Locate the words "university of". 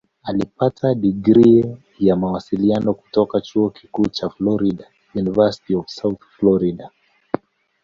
5.15-5.85